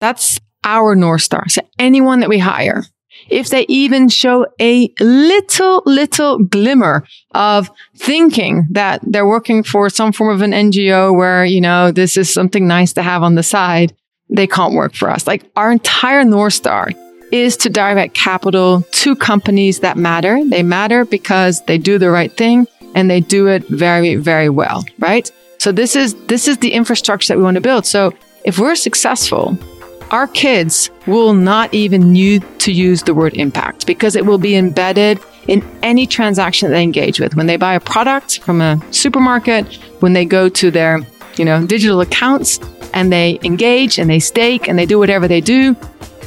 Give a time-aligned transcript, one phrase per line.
[0.00, 1.48] That's our North Star.
[1.48, 2.84] So anyone that we hire,
[3.28, 10.12] if they even show a little, little glimmer of thinking that they're working for some
[10.12, 13.42] form of an NGO where, you know, this is something nice to have on the
[13.42, 13.94] side,
[14.28, 15.26] they can't work for us.
[15.26, 16.90] Like our entire North Star
[17.32, 20.42] is to direct capital to companies that matter.
[20.44, 24.84] They matter because they do the right thing and they do it very, very well,
[24.98, 25.30] right?
[25.58, 27.86] So this is, this is the infrastructure that we want to build.
[27.86, 28.14] So
[28.44, 29.58] if we're successful,
[30.10, 34.56] our kids will not even need to use the word impact because it will be
[34.56, 37.34] embedded in any transaction they engage with.
[37.36, 39.66] When they buy a product from a supermarket,
[40.00, 41.00] when they go to their,
[41.36, 42.58] you know, digital accounts
[42.92, 45.74] and they engage and they stake and they do whatever they do,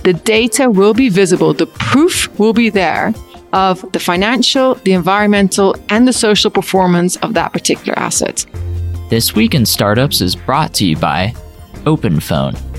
[0.03, 1.53] the data will be visible.
[1.53, 3.13] The proof will be there
[3.53, 8.45] of the financial, the environmental, and the social performance of that particular asset.
[9.09, 11.33] This Week in Startups is brought to you by
[11.85, 12.72] OpenPhone.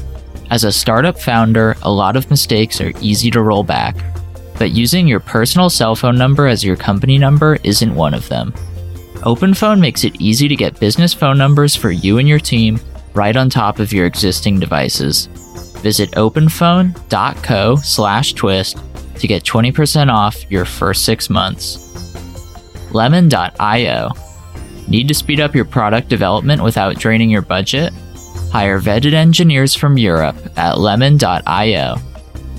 [0.54, 3.96] As a startup founder, a lot of mistakes are easy to roll back,
[4.56, 8.52] but using your personal cell phone number as your company number isn't one of them.
[9.26, 12.78] OpenPhone makes it easy to get business phone numbers for you and your team
[13.14, 15.26] right on top of your existing devices.
[15.82, 18.78] Visit openphone.co slash twist
[19.16, 21.80] to get 20% off your first six months.
[22.92, 24.12] Lemon.io.
[24.86, 27.92] Need to speed up your product development without draining your budget?
[28.54, 31.96] Hire vetted engineers from Europe at lemon.io.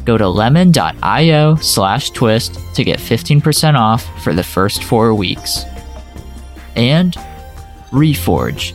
[0.04, 5.64] Go to lemon.io slash twist to get 15% off for the first four weeks.
[6.76, 7.14] And
[7.92, 8.74] Reforge.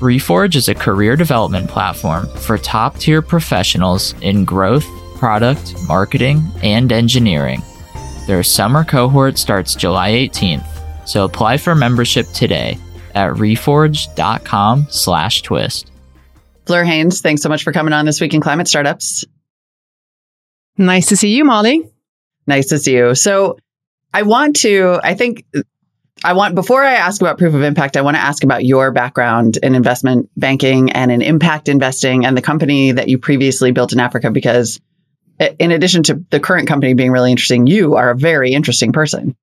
[0.00, 6.90] Reforge is a career development platform for top tier professionals in growth, product, marketing, and
[6.90, 7.62] engineering.
[8.26, 10.66] Their summer cohort starts July 18th,
[11.06, 12.76] so apply for membership today
[13.14, 15.92] at reforge.com slash twist.
[16.66, 19.24] Fleur Heyns, thanks so much for coming on this week in climate startups.
[20.76, 21.90] Nice to see you, Molly.
[22.46, 23.14] Nice to see you.
[23.14, 23.58] So
[24.12, 25.44] I want to, I think
[26.24, 28.90] I want, before I ask about proof of impact, I want to ask about your
[28.92, 33.92] background in investment banking and in impact investing and the company that you previously built
[33.92, 34.80] in Africa, because
[35.58, 39.36] in addition to the current company being really interesting, you are a very interesting person.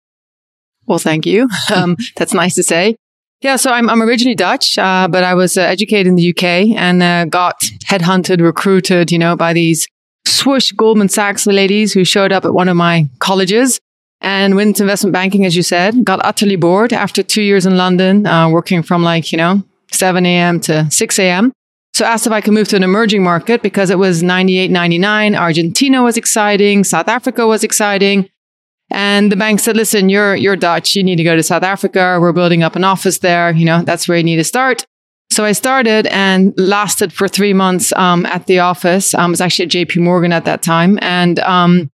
[0.88, 1.48] Well, thank you.
[1.74, 2.96] Um, that's nice to say.
[3.42, 6.78] Yeah, so I'm, I'm originally Dutch, uh, but I was uh, educated in the UK
[6.78, 9.88] and uh, got headhunted, recruited, you know, by these
[10.26, 13.80] swoosh Goldman Sachs ladies who showed up at one of my colleges
[14.22, 16.06] and went into investment banking, as you said.
[16.06, 20.24] Got utterly bored after two years in London, uh, working from like, you know, 7
[20.24, 20.60] a.m.
[20.62, 21.52] to 6 a.m.
[21.94, 25.36] So asked if I could move to an emerging market because it was 98, 99.
[25.36, 26.84] Argentina was exciting.
[26.84, 28.30] South Africa was exciting.
[28.92, 30.96] And the bank said, listen, you're, you're Dutch.
[30.96, 32.18] You need to go to South Africa.
[32.20, 33.52] We're building up an office there.
[33.52, 34.86] You know, that's where you need to start.
[35.32, 39.14] So I started and lasted for three months um, at the office.
[39.14, 41.90] Um, I was actually at JP Morgan at that time and um,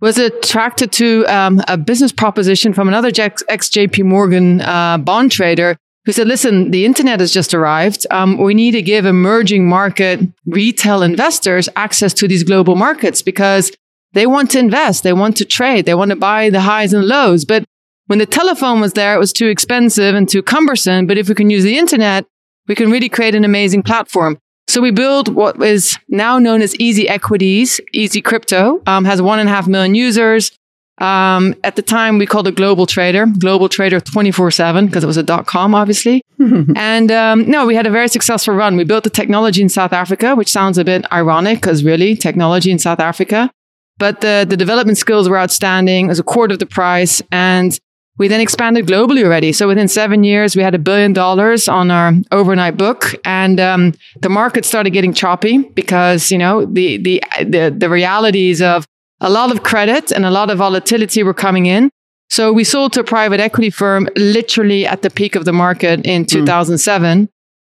[0.00, 5.76] was attracted to um, a business proposition from another ex JP Morgan uh, bond trader
[6.06, 8.06] who said, listen, the internet has just arrived.
[8.10, 13.70] Um, we need to give emerging market retail investors access to these global markets because
[14.12, 17.06] they want to invest, they want to trade, they want to buy the highs and
[17.06, 17.44] lows.
[17.44, 17.64] But
[18.06, 21.06] when the telephone was there, it was too expensive and too cumbersome.
[21.06, 22.24] But if we can use the internet,
[22.66, 24.38] we can really create an amazing platform.
[24.66, 27.80] So we build what is now known as Easy Equities.
[27.94, 30.52] Easy Crypto um, has one and a half million users.
[30.98, 35.06] Um, at the time, we called it Global Trader, Global Trader 24 7, because it
[35.06, 36.22] was a dot com, obviously.
[36.76, 38.76] and um, no, we had a very successful run.
[38.76, 42.70] We built the technology in South Africa, which sounds a bit ironic because really, technology
[42.70, 43.50] in South Africa.
[43.98, 46.06] But the, the development skills were outstanding.
[46.06, 47.20] It was a quarter of the price.
[47.32, 47.78] And
[48.18, 49.52] we then expanded globally already.
[49.52, 53.94] So within seven years, we had a billion dollars on our overnight book, and um,
[54.20, 58.84] the market started getting choppy because you know the, the the the realities of
[59.20, 61.90] a lot of credit and a lot of volatility were coming in.
[62.30, 66.04] So we sold to a private equity firm literally at the peak of the market
[66.04, 67.22] in 2007.
[67.22, 67.28] Mm.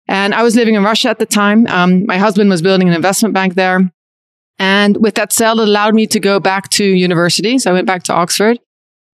[0.08, 1.68] And I was living in Russia at the time.
[1.68, 3.90] Um, my husband was building an investment bank there.
[4.62, 7.58] And with that sale, it allowed me to go back to university.
[7.58, 8.60] So I went back to Oxford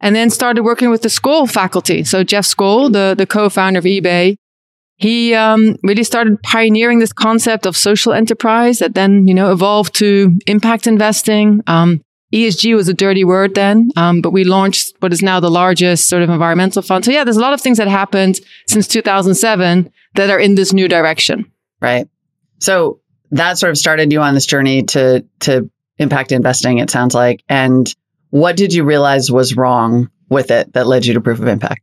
[0.02, 2.04] and then started working with the Skoll faculty.
[2.04, 4.36] So Jeff Skoll, the, the co-founder of eBay,
[4.98, 9.96] he um, really started pioneering this concept of social enterprise that then, you know, evolved
[9.96, 11.64] to impact investing.
[11.66, 12.02] Um,
[12.34, 16.10] ESG was a dirty word then, um, but we launched what is now the largest
[16.10, 17.06] sort of environmental fund.
[17.06, 20.74] So yeah, there's a lot of things that happened since 2007 that are in this
[20.74, 21.50] new direction.
[21.80, 22.10] Right.
[22.60, 23.00] So
[23.32, 26.78] that sort of started you on this journey to to impact investing.
[26.78, 27.94] It sounds like, and
[28.30, 31.82] what did you realize was wrong with it that led you to proof of impact?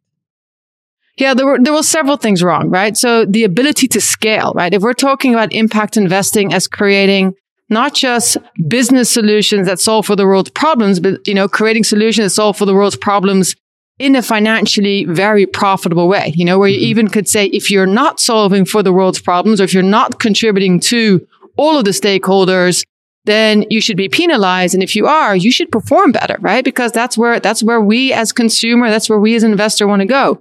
[1.16, 2.96] Yeah, there were there were several things wrong, right?
[2.96, 4.74] So the ability to scale, right?
[4.74, 7.34] If we're talking about impact investing as creating
[7.70, 8.36] not just
[8.68, 12.56] business solutions that solve for the world's problems, but, you know, creating solutions that solve
[12.58, 13.54] for the world's problems
[13.98, 16.86] in a financially very profitable way, you know, where you mm-hmm.
[16.86, 20.18] even could say if you're not solving for the world's problems or if you're not
[20.18, 22.84] contributing to all of the stakeholders,
[23.24, 24.74] then you should be penalized.
[24.74, 26.64] And if you are, you should perform better, right?
[26.64, 30.06] Because that's where, that's where we as consumer, that's where we as investor want to
[30.06, 30.38] go.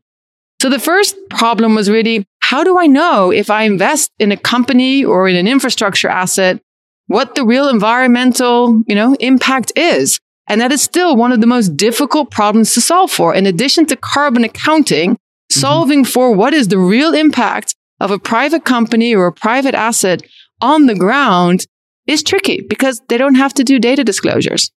[0.62, 4.38] So the first problem was really, how do I know if I invest in a
[4.38, 6.62] company or in an infrastructure asset,
[7.08, 10.20] what the real environmental, you know, impact is?
[10.48, 13.34] And that is still one of the most difficult problems to solve for.
[13.34, 15.60] In addition to carbon accounting, mm-hmm.
[15.60, 20.22] solving for what is the real impact of a private company or a private asset
[20.64, 21.68] on the ground
[22.08, 24.72] is tricky because they don't have to do data disclosures.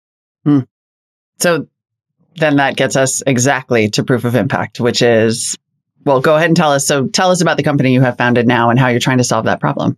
[0.44, 0.60] Hmm.
[1.38, 1.68] So
[2.36, 5.56] then that gets us exactly to proof of impact, which is,
[6.04, 6.86] well, go ahead and tell us.
[6.86, 9.24] So tell us about the company you have founded now and how you're trying to
[9.24, 9.96] solve that problem.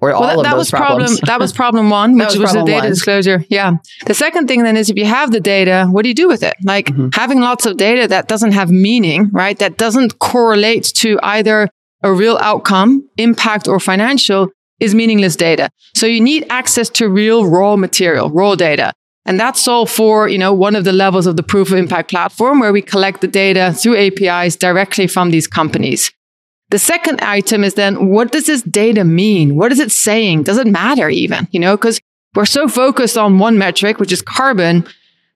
[0.00, 1.20] Or well, all that, of those was problems.
[1.20, 1.26] problem.
[1.26, 2.90] That was problem one, which was, was the data one.
[2.90, 3.44] disclosure.
[3.48, 3.76] Yeah.
[4.06, 6.42] The second thing then is if you have the data, what do you do with
[6.42, 6.54] it?
[6.62, 7.08] Like mm-hmm.
[7.14, 9.58] having lots of data that doesn't have meaning, right?
[9.58, 11.70] That doesn't correlate to either
[12.02, 14.50] a real outcome, impact, or financial
[14.80, 15.70] is meaningless data.
[15.94, 18.92] So you need access to real raw material, raw data.
[19.26, 22.10] And that's all for, you know, one of the levels of the proof of impact
[22.10, 26.12] platform where we collect the data through APIs directly from these companies.
[26.70, 29.56] The second item is then what does this data mean?
[29.56, 30.42] What is it saying?
[30.42, 31.48] Does it matter even?
[31.52, 32.00] You know, because
[32.34, 34.86] we're so focused on one metric, which is carbon.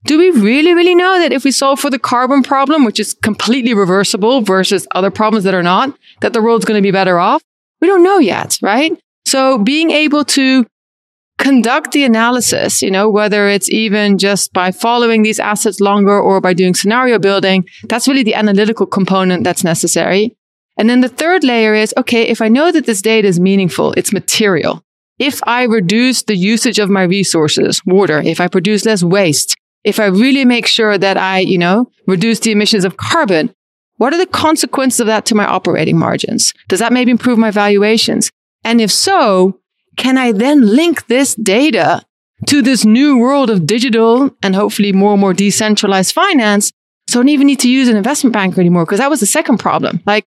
[0.04, 3.14] Do we really, really know that if we solve for the carbon problem, which is
[3.14, 7.18] completely reversible versus other problems that are not, that the world's going to be better
[7.18, 7.42] off?
[7.80, 8.98] We don't know yet, right?
[9.28, 10.64] So being able to
[11.36, 16.40] conduct the analysis, you know, whether it's even just by following these assets longer or
[16.40, 20.34] by doing scenario building, that's really the analytical component that's necessary.
[20.78, 23.92] And then the third layer is, okay, if I know that this data is meaningful,
[23.98, 24.82] it's material.
[25.18, 30.00] If I reduce the usage of my resources, water, if I produce less waste, if
[30.00, 33.52] I really make sure that I, you know, reduce the emissions of carbon,
[33.98, 36.54] what are the consequences of that to my operating margins?
[36.68, 38.30] Does that maybe improve my valuations?
[38.64, 39.60] And if so,
[39.96, 42.04] can I then link this data
[42.46, 46.72] to this new world of digital and hopefully more and more decentralized finance?
[47.08, 49.26] So I don't even need to use an investment banker anymore because that was the
[49.26, 50.02] second problem.
[50.06, 50.24] Like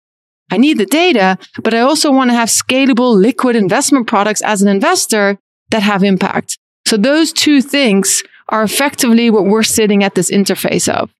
[0.50, 4.62] I need the data, but I also want to have scalable liquid investment products as
[4.62, 5.38] an investor
[5.70, 6.58] that have impact.
[6.86, 11.10] So those two things are effectively what we're sitting at this interface of.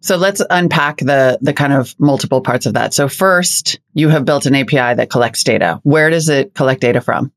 [0.00, 2.94] So let's unpack the the kind of multiple parts of that.
[2.94, 5.80] So first, you have built an API that collects data.
[5.82, 7.32] Where does it collect data from?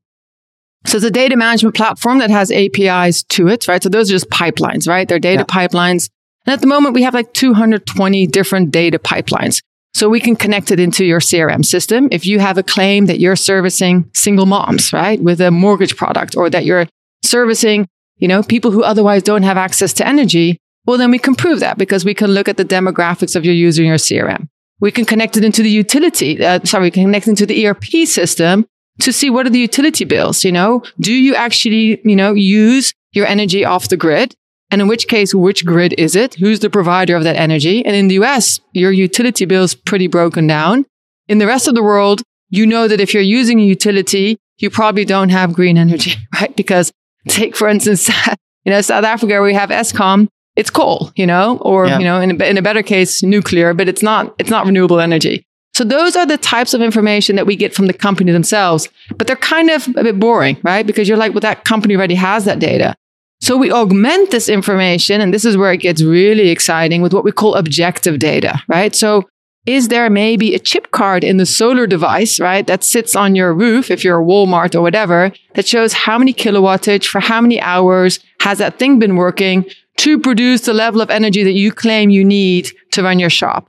[0.86, 3.82] So it's a data management platform that has APIs to it, right?
[3.82, 5.08] So those are just pipelines, right?
[5.08, 5.66] They're data yeah.
[5.66, 6.10] pipelines.
[6.46, 9.62] And at the moment, we have like 220 different data pipelines.
[9.94, 12.08] So we can connect it into your CRM system.
[12.10, 16.36] If you have a claim that you're servicing single moms, right, with a mortgage product
[16.36, 16.86] or that you're
[17.24, 17.88] servicing,
[18.18, 21.60] you know, people who otherwise don't have access to energy, well, then we can prove
[21.60, 24.48] that because we can look at the demographics of your user in your CRM.
[24.80, 26.44] We can connect it into the utility.
[26.44, 28.66] Uh, sorry, we can connect into the ERP system
[29.00, 30.44] to see what are the utility bills.
[30.44, 34.34] You know, do you actually, you know, use your energy off the grid?
[34.70, 36.34] And in which case, which grid is it?
[36.34, 37.84] Who's the provider of that energy?
[37.84, 40.84] And in the US, your utility bill is pretty broken down.
[41.28, 44.70] In the rest of the world, you know that if you're using a utility, you
[44.70, 46.54] probably don't have green energy, right?
[46.56, 46.92] Because
[47.28, 48.08] take, for instance,
[48.64, 51.98] you know, South Africa, we have Eskom it's coal, you know, or, yeah.
[51.98, 55.00] you know, in a, in a better case, nuclear, but it's not, it's not renewable
[55.00, 55.44] energy.
[55.74, 59.26] So those are the types of information that we get from the company themselves, but
[59.26, 60.86] they're kind of a bit boring, right?
[60.86, 62.94] Because you're like, well, that company already has that data.
[63.40, 67.24] So we augment this information, and this is where it gets really exciting with what
[67.24, 68.94] we call objective data, right?
[68.94, 69.24] So
[69.66, 72.66] is there maybe a chip card in the solar device, right?
[72.66, 76.32] That sits on your roof, if you're a Walmart or whatever, that shows how many
[76.32, 79.64] kilowattage for how many hours has that thing been working
[79.98, 83.68] to produce the level of energy that you claim you need to run your shop.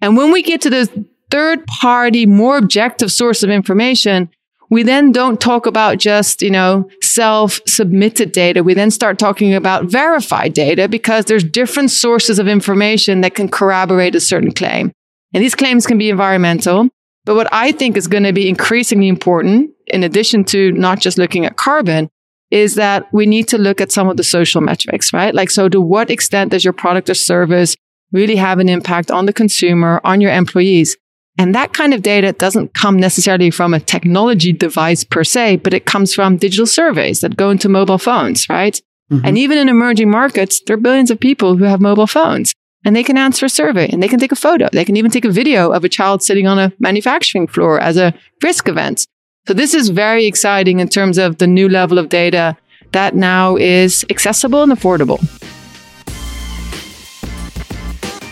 [0.00, 0.88] And when we get to this
[1.30, 4.30] third party, more objective source of information,
[4.70, 8.62] we then don't talk about just, you know, self submitted data.
[8.62, 13.48] We then start talking about verified data because there's different sources of information that can
[13.48, 14.92] corroborate a certain claim.
[15.34, 16.88] And these claims can be environmental.
[17.24, 21.18] But what I think is going to be increasingly important, in addition to not just
[21.18, 22.08] looking at carbon,
[22.50, 25.34] is that we need to look at some of the social metrics, right?
[25.34, 27.76] Like, so to what extent does your product or service
[28.12, 30.96] really have an impact on the consumer, on your employees?
[31.38, 35.72] And that kind of data doesn't come necessarily from a technology device per se, but
[35.72, 38.80] it comes from digital surveys that go into mobile phones, right?
[39.10, 39.26] Mm-hmm.
[39.26, 42.52] And even in emerging markets, there are billions of people who have mobile phones
[42.84, 44.68] and they can answer a survey and they can take a photo.
[44.72, 47.96] They can even take a video of a child sitting on a manufacturing floor as
[47.96, 49.06] a risk event.
[49.46, 52.56] So this is very exciting in terms of the new level of data
[52.92, 55.18] that now is accessible and affordable.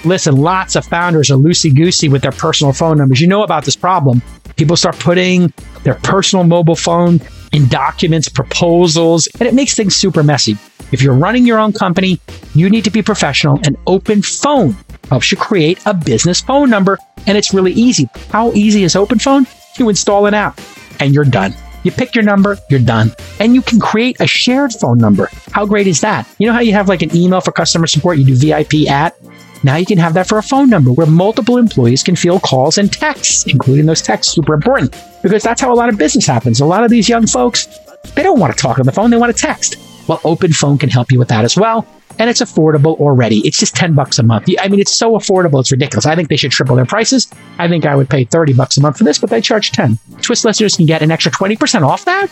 [0.05, 3.21] Listen, lots of founders are loosey goosey with their personal phone numbers.
[3.21, 4.23] You know about this problem.
[4.57, 7.21] People start putting their personal mobile phone
[7.53, 10.59] in documents, proposals, and it makes things super messy.
[10.93, 12.21] If you're running your own company,
[12.55, 14.77] you need to be professional and Open Phone
[15.09, 16.99] helps you create a business phone number.
[17.27, 18.09] And it's really easy.
[18.31, 19.47] How easy is Open Phone?
[19.79, 20.61] You install an app
[21.01, 21.55] and you're done.
[21.85, 23.13] You pick your number, you're done.
[23.41, 25.31] And you can create a shared phone number.
[25.53, 26.29] How great is that?
[26.39, 29.17] You know how you have like an email for customer support, you do VIP at?
[29.65, 32.79] Now you can have that for a phone number where multiple employees can field calls
[32.79, 36.61] and texts, including those texts super important because that's how a lot of business happens.
[36.61, 37.67] A lot of these young folks,
[38.15, 39.77] they don't want to talk on the phone, they want to text.
[40.09, 41.87] Well, Open Phone can help you with that as well.
[42.19, 43.47] And it's affordable already.
[43.47, 44.49] It's just 10 bucks a month.
[44.59, 45.61] I mean, it's so affordable.
[45.61, 46.07] It's ridiculous.
[46.07, 47.31] I think they should triple their prices.
[47.59, 49.99] I think I would pay 30 bucks a month for this, but they charge 10.
[50.23, 52.29] Twist listeners can get an extra 20% off that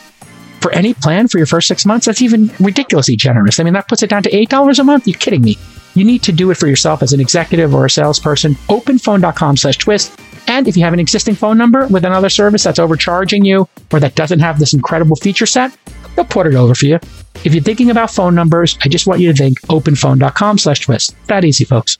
[0.60, 2.06] for any plan for your first six months.
[2.06, 3.60] That's even ridiculously generous.
[3.60, 5.06] I mean, that puts it down to $8 a month.
[5.06, 5.56] You're kidding me.
[5.94, 8.54] You need to do it for yourself as an executive or a salesperson.
[8.68, 10.18] Openphone.com slash twist.
[10.48, 14.00] And if you have an existing phone number with another service that's overcharging you or
[14.00, 15.76] that doesn't have this incredible feature set,
[16.16, 16.98] they'll port it over for you.
[17.44, 21.14] If you're thinking about phone numbers, I just want you to think openphone.com slash twist.
[21.28, 21.98] That easy, folks.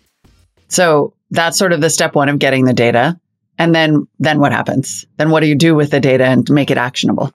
[0.69, 3.21] So that's sort of the step one of getting the data.
[3.59, 5.07] And then, then what happens?
[5.17, 7.33] Then what do you do with the data and make it actionable?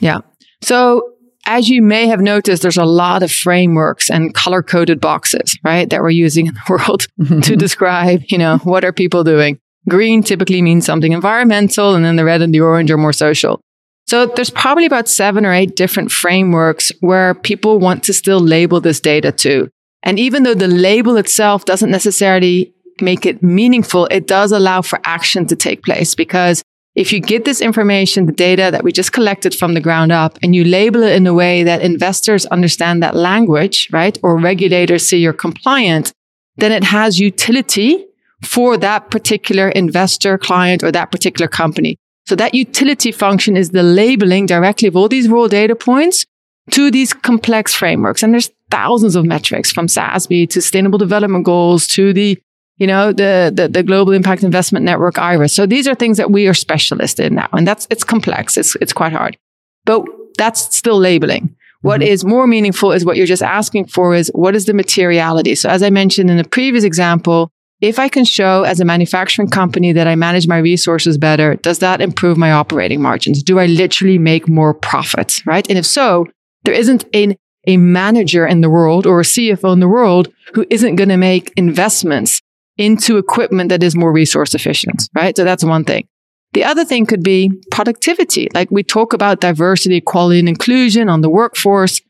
[0.00, 0.20] Yeah.
[0.62, 1.12] So
[1.46, 5.88] as you may have noticed, there's a lot of frameworks and color coded boxes, right?
[5.90, 7.06] That we're using in the world
[7.42, 9.58] to describe, you know, what are people doing?
[9.88, 13.60] Green typically means something environmental and then the red and the orange are more social.
[14.06, 18.80] So there's probably about seven or eight different frameworks where people want to still label
[18.80, 19.70] this data to.
[20.02, 25.00] And even though the label itself doesn't necessarily make it meaningful, it does allow for
[25.04, 26.62] action to take place because
[26.94, 30.38] if you get this information, the data that we just collected from the ground up,
[30.42, 34.18] and you label it in a way that investors understand that language, right?
[34.22, 36.12] Or regulators see you're compliant,
[36.56, 38.04] then it has utility
[38.44, 41.96] for that particular investor, client, or that particular company.
[42.26, 46.24] So that utility function is the labeling directly of all these raw data points
[46.70, 48.22] to these complex frameworks.
[48.22, 52.40] And there's thousands of metrics from SASB to sustainable development goals to the,
[52.76, 55.52] you know, the, the, the global impact investment network IRIS.
[55.52, 57.48] So these are things that we are specialists in now.
[57.52, 58.56] And that's, it's complex.
[58.56, 59.36] It's, it's quite hard,
[59.84, 60.04] but
[60.38, 61.54] that's still labeling.
[61.82, 62.12] What mm-hmm.
[62.12, 65.56] is more meaningful is what you're just asking for is what is the materiality?
[65.56, 67.50] So as I mentioned in the previous example,
[67.82, 71.80] if I can show as a manufacturing company that I manage my resources better, does
[71.80, 73.42] that improve my operating margins?
[73.42, 75.44] Do I literally make more profits?
[75.44, 75.68] Right.
[75.68, 76.26] And if so,
[76.64, 77.36] there isn't a,
[77.66, 81.16] a manager in the world or a CFO in the world who isn't going to
[81.16, 82.40] make investments
[82.78, 85.02] into equipment that is more resource efficient.
[85.12, 85.36] Right.
[85.36, 86.06] So that's one thing.
[86.52, 88.48] The other thing could be productivity.
[88.54, 92.00] Like we talk about diversity, equality, and inclusion on the workforce.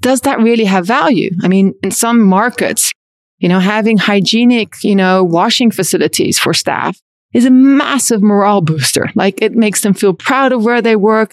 [0.00, 1.30] Does that really have value?
[1.42, 2.90] I mean, in some markets,
[3.40, 7.00] you know, having hygienic, you know, washing facilities for staff
[7.32, 9.10] is a massive morale booster.
[9.14, 11.32] Like it makes them feel proud of where they work.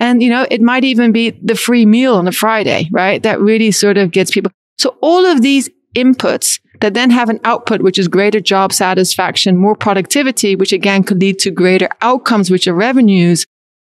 [0.00, 3.22] And, you know, it might even be the free meal on a Friday, right?
[3.22, 4.52] That really sort of gets people.
[4.78, 9.56] So all of these inputs that then have an output, which is greater job satisfaction,
[9.56, 13.44] more productivity, which again could lead to greater outcomes, which are revenues.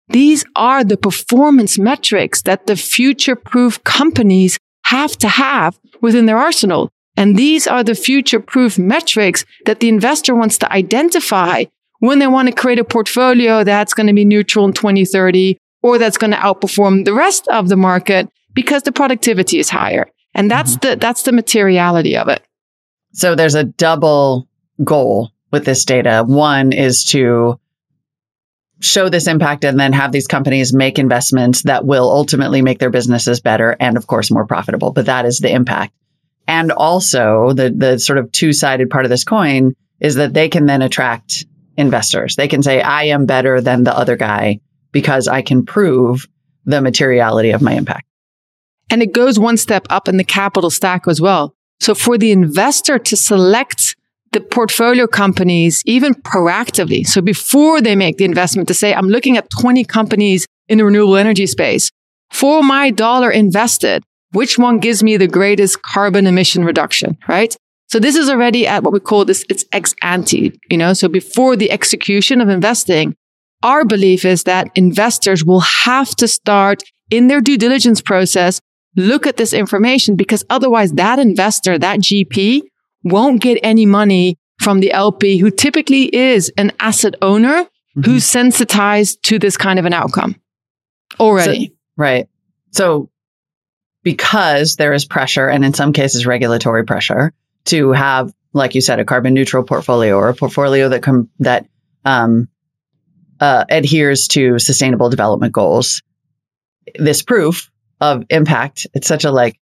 [0.09, 6.37] These are the performance metrics that the future proof companies have to have within their
[6.37, 6.91] arsenal.
[7.17, 11.65] And these are the future proof metrics that the investor wants to identify
[12.01, 15.99] when they want to create a portfolio that's going to be neutral in 2030 or
[15.99, 20.11] that's going to outperform the rest of the market because the productivity is higher.
[20.35, 20.91] And that's mm-hmm.
[20.91, 22.43] the, that's the materiality of it.
[23.13, 24.49] So there's a double
[24.83, 26.25] goal with this data.
[26.27, 27.61] One is to
[28.81, 32.91] show this impact and then have these companies make investments that will ultimately make their
[32.91, 34.93] businesses better and of course more profitable.
[34.93, 35.95] But that is the impact.
[36.47, 40.49] And also the, the sort of two sided part of this coin is that they
[40.49, 41.47] can then attract
[41.77, 42.37] investors.
[42.37, 44.61] They can say, I am better than the other guy
[44.93, 46.29] because I can prove
[46.65, 48.07] the materiality of my impact.
[48.91, 51.55] And it goes one step up in the capital stack as well.
[51.81, 53.97] So for the investor to select
[54.33, 57.07] the portfolio companies even proactively.
[57.07, 60.85] So before they make the investment to say, I'm looking at 20 companies in the
[60.85, 61.91] renewable energy space
[62.31, 64.03] for my dollar invested
[64.35, 67.57] which one gives me the greatest carbon emission reduction, right?
[67.89, 71.09] So this is already at what we call this, it's ex ante, you know, so
[71.09, 73.15] before the execution of investing,
[73.63, 78.61] our belief is that investors will have to start in their due diligence process,
[78.97, 82.63] look at this information because otherwise that investor, that GP
[83.05, 88.07] won't get any money from the LP who typically is an asset owner Mhm.
[88.07, 90.35] who's sensitized to this kind of an outcome
[91.21, 91.75] already.
[91.97, 92.27] Right.
[92.73, 93.09] So,
[94.05, 97.33] because there is pressure, and in some cases, regulatory pressure,
[97.65, 101.67] to have, like you said, a carbon neutral portfolio or a portfolio that com- that
[102.05, 102.49] um,
[103.41, 106.03] uh, adheres to sustainable development goals.
[106.97, 107.71] This proof
[108.01, 109.59] of impact, it's such a like,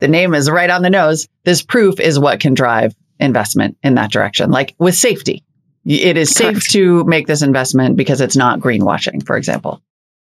[0.00, 1.28] the name is right on the nose.
[1.44, 5.44] This proof is what can drive investment in that direction, like with safety.
[5.84, 6.70] It is safe Correct.
[6.70, 9.82] to make this investment because it's not greenwashing, for example.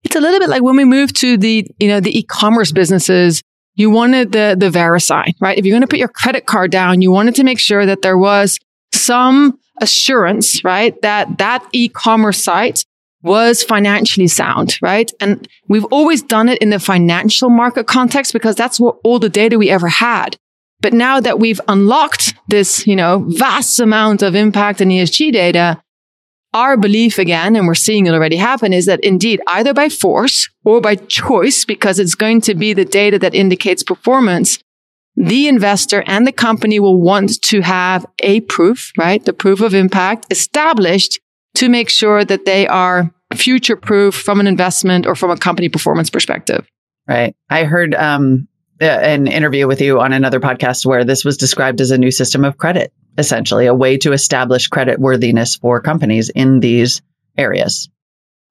[0.04, 3.42] It's a little bit like when we moved to the, you know, the e-commerce businesses,
[3.76, 5.58] you wanted the, the VeriSign, right?
[5.58, 8.02] If you're going to put your credit card down, you wanted to make sure that
[8.02, 8.58] there was
[8.94, 11.00] some assurance, right?
[11.02, 12.86] That that e-commerce site
[13.22, 15.12] was financially sound, right?
[15.20, 19.30] And we've always done it in the financial market context because that's what all the
[19.30, 20.38] data we ever had.
[20.82, 25.82] But now that we've unlocked this, you know, vast amount of impact and ESG data,
[26.54, 30.50] our belief again, and we're seeing it already happen, is that indeed, either by force
[30.64, 34.60] or by choice, because it's going to be the data that indicates performance,
[35.16, 39.24] the investor and the company will want to have a proof, right?
[39.24, 41.20] The proof of impact established
[41.56, 45.70] to make sure that they are future proof from an investment or from a company
[45.70, 46.66] performance perspective.
[47.08, 47.36] Right.
[47.50, 48.48] I heard um,
[48.80, 52.46] an interview with you on another podcast where this was described as a new system
[52.46, 57.02] of credit, essentially a way to establish credit worthiness for companies in these
[57.38, 57.90] areas.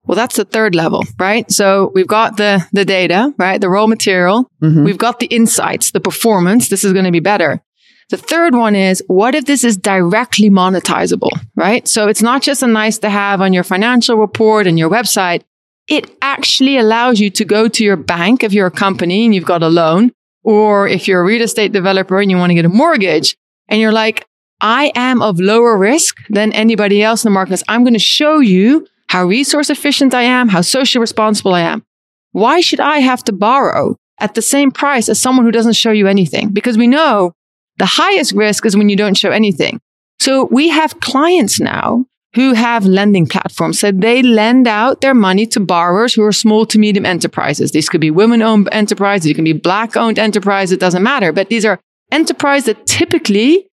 [0.07, 1.51] Well, that's the third level, right?
[1.51, 3.61] So we've got the, the data, right?
[3.61, 4.49] The raw material.
[4.63, 4.85] Mhm.
[4.85, 6.69] We've got the insights, the performance.
[6.69, 7.61] This is going to be better.
[8.09, 11.87] The third one is what if this is directly monetizable, right?
[11.87, 15.43] So it's not just a nice to have on your financial report and your website.
[15.89, 19.45] It actually allows you to go to your bank if you're a company and you've
[19.45, 22.65] got a loan, or if you're a real estate developer and you want to get
[22.65, 23.37] a mortgage
[23.69, 24.25] and you're like,
[24.61, 27.63] I am of lower risk than anybody else in the market.
[27.69, 31.85] I'm going to show you how resource efficient I am, how socially responsible I am.
[32.33, 35.93] Why should I have to borrow at the same price as someone who doesn't show
[35.93, 36.51] you anything?
[36.51, 37.33] Because we know
[37.79, 39.81] the highest risk is when you don't show anything.
[40.21, 42.05] So we have clients now
[42.35, 43.79] who have lending platforms.
[43.79, 47.71] So they lend out their money to borrowers who are small to medium enterprises.
[47.71, 49.31] These could be women owned enterprises.
[49.31, 50.73] It can be black owned enterprises.
[50.73, 51.33] It doesn't matter.
[51.33, 51.81] But these are
[52.13, 53.69] enterprises that typically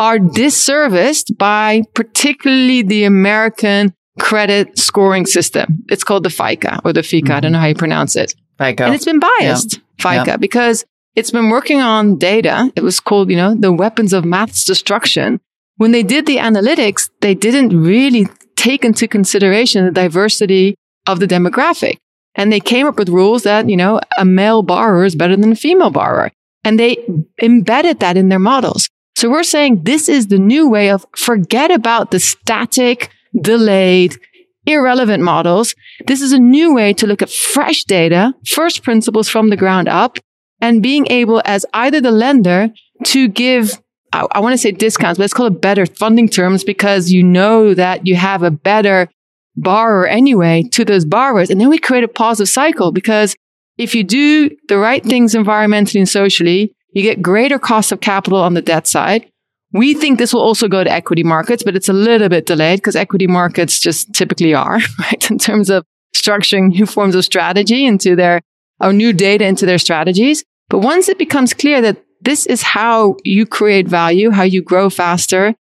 [0.00, 5.84] are disserviced by particularly the American credit scoring system.
[5.90, 7.30] It's called the FICA or the FICA.
[7.30, 7.52] I don't mm-hmm.
[7.52, 8.34] know how you pronounce it.
[8.58, 8.84] FICO.
[8.86, 10.86] And it's been biased, FICA, because
[11.16, 12.72] it's been working on data.
[12.74, 15.38] It was called, you know, the weapons of maths destruction.
[15.76, 21.26] When they did the analytics, they didn't really take into consideration the diversity of the
[21.26, 21.98] demographic.
[22.36, 25.52] And they came up with rules that, you know, a male borrower is better than
[25.52, 26.30] a female borrower.
[26.64, 26.96] And they
[27.42, 28.88] embedded that in their models.
[29.20, 34.18] So we're saying this is the new way of forget about the static, delayed,
[34.64, 35.74] irrelevant models.
[36.06, 39.88] This is a new way to look at fresh data, first principles from the ground
[39.88, 40.18] up,
[40.62, 42.70] and being able as either the lender
[43.08, 43.78] to give,
[44.10, 47.22] I, I want to say discounts, but let's call it better funding terms because you
[47.22, 49.10] know that you have a better
[49.54, 51.50] borrower anyway to those borrowers.
[51.50, 53.36] And then we create a positive cycle because
[53.76, 58.40] if you do the right things environmentally and socially, you get greater cost of capital
[58.40, 59.30] on the debt side.
[59.72, 62.78] We think this will also go to equity markets, but it's a little bit delayed
[62.80, 65.30] because equity markets just typically are, right?
[65.30, 68.40] In terms of structuring new forms of strategy into their,
[68.80, 70.42] or new data into their strategies.
[70.68, 74.90] But once it becomes clear that this is how you create value, how you grow
[74.90, 75.54] faster,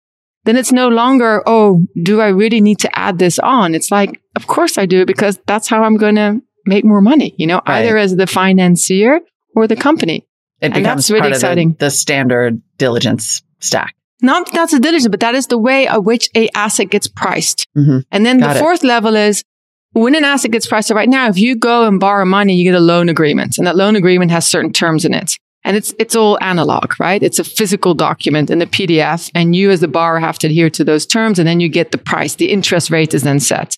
[0.45, 3.75] then it's no longer, oh, do I really need to add this on?
[3.75, 7.35] It's like, of course I do, because that's how I'm going to make more money,
[7.37, 7.81] you know, Right.
[7.85, 9.21] either as the financier
[9.55, 10.27] or the company.
[10.61, 13.95] It and becomes that's really part of the- the standard diligence stack.
[14.21, 17.67] Not that's a diligence, but that is the way at which a asset gets priced.
[17.77, 18.05] Mhm.
[18.11, 18.61] And then Got the it.
[18.61, 19.45] fourth level is
[19.93, 20.89] when an asset gets priced.
[20.89, 23.67] So right now, if you go and borrow money, you get a loan agreement, and
[23.67, 25.33] that loan agreement has certain terms in it.
[25.65, 27.23] And it's it's all analog, right?
[27.23, 30.71] It's a physical document in a PDF, and you as the borrower have to adhere
[30.71, 32.35] to those terms, and then you get the price.
[32.37, 33.77] The interest rate is then set.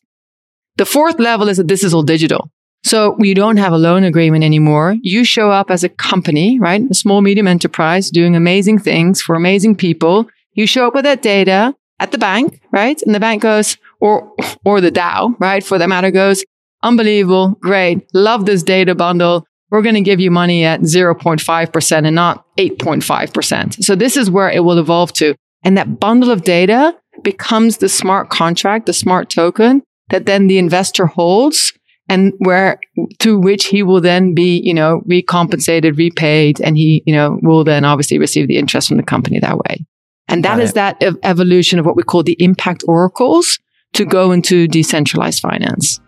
[0.76, 2.50] The fourth level is that this is all digital.
[2.82, 4.96] So you don't have a loan agreement anymore.
[5.02, 6.82] You show up as a company, right?
[6.90, 10.28] A small, medium enterprise doing amazing things for amazing people.
[10.54, 13.00] You show up with that data at the bank, right?
[13.02, 14.32] And the bank goes, or,
[14.64, 15.62] or the DAO, right?
[15.62, 16.44] For that matter goes,
[16.82, 17.50] unbelievable.
[17.60, 18.08] Great.
[18.14, 19.46] Love this data bundle.
[19.70, 23.84] We're going to give you money at 0.5% and not 8.5%.
[23.84, 25.36] So this is where it will evolve to.
[25.62, 30.58] And that bundle of data becomes the smart contract, the smart token that then the
[30.58, 31.72] investor holds
[32.10, 32.78] and where
[33.20, 37.62] to which he will then be, you know, recompensated, repaid, and he, you know, will
[37.64, 39.86] then obviously receive the interest from the company that way.
[40.28, 40.74] And that Got is it.
[40.74, 43.58] that ev- evolution of what we call the impact oracles
[43.94, 46.00] to go into decentralized finance.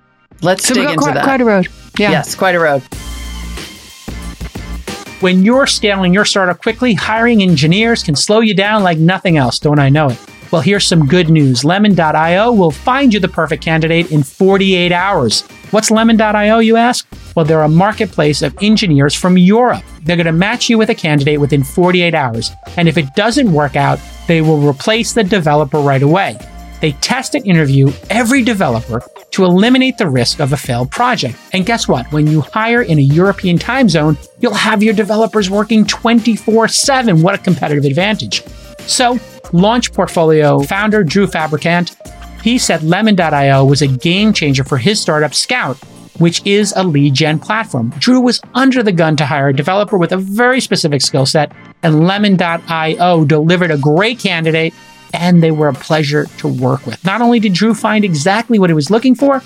[0.42, 1.24] Let's So dig we into quite, that.
[1.24, 1.68] quite a road.
[1.98, 2.10] Yeah.
[2.10, 2.82] Yes, quite a road.
[5.20, 9.60] When you're scaling your startup quickly, hiring engineers can slow you down like nothing else.
[9.60, 10.18] Don't I know it?
[10.52, 11.64] Well, here's some good news.
[11.64, 15.40] Lemon.io will find you the perfect candidate in 48 hours.
[15.70, 17.08] What's Lemon.io, you ask?
[17.34, 19.82] Well, they're a marketplace of engineers from Europe.
[20.02, 22.50] They're going to match you with a candidate within 48 hours.
[22.76, 26.36] And if it doesn't work out, they will replace the developer right away.
[26.82, 31.38] They test and interview every developer to eliminate the risk of a failed project.
[31.54, 32.12] And guess what?
[32.12, 37.22] When you hire in a European time zone, you'll have your developers working 24 7.
[37.22, 38.42] What a competitive advantage.
[38.80, 39.18] So,
[39.52, 41.96] Launch Portfolio founder Drew Fabricant,
[42.42, 45.76] he said Lemon.io was a game changer for his startup Scout,
[46.18, 47.90] which is a lead gen platform.
[47.98, 51.52] Drew was under the gun to hire a developer with a very specific skill set,
[51.82, 54.74] and Lemon.io delivered a great candidate
[55.14, 57.04] and they were a pleasure to work with.
[57.04, 59.42] Not only did Drew find exactly what he was looking for,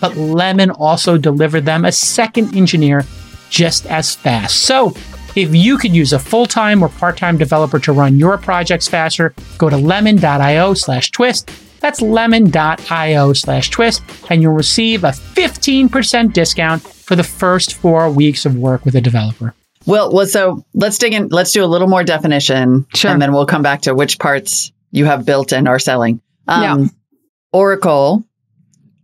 [0.00, 3.04] but Lemon also delivered them a second engineer
[3.50, 4.62] just as fast.
[4.62, 4.94] So,
[5.36, 9.68] if you could use a full-time or part-time developer to run your projects faster, go
[9.70, 11.50] to lemon.io slash twist.
[11.80, 18.44] That's lemon.io slash twist, and you'll receive a 15% discount for the first four weeks
[18.44, 19.54] of work with a developer.
[19.86, 21.28] Well, well, so let's dig in.
[21.28, 23.10] Let's do a little more definition, Sure.
[23.10, 26.20] and then we'll come back to which parts you have built and are selling.
[26.48, 26.86] Um, Yeah.
[27.54, 28.24] Oracle,